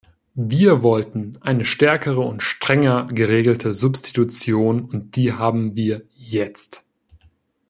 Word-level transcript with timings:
Wir 0.33 0.81
wollten 0.81 1.37
eine 1.41 1.63
stärkere 1.63 2.21
und 2.21 2.41
strenger 2.41 3.05
geregelte 3.07 3.71
Substitution, 3.71 4.81
und 4.83 5.15
die 5.15 5.31
haben 5.33 5.75
wir 5.75 6.01
jetzt. 6.15 6.83